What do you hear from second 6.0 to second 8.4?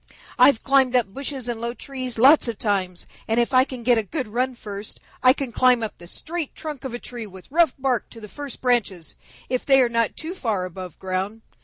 straight trunk of a tree with rough bark to the